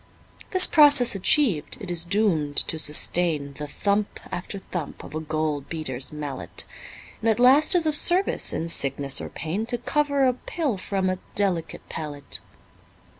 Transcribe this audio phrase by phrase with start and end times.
[0.49, 5.69] This process achiev'd, it is doom'd to sustain The thump after thump of a gold
[5.69, 6.65] beater's mallet,
[7.21, 11.07] And at last is of service in sickness or pain To cover a pill from
[11.07, 12.39] a delicate palate.